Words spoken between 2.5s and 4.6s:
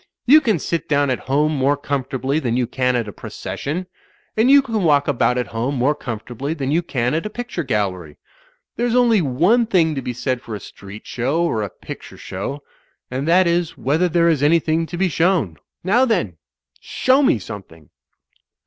you can at a proces sion. And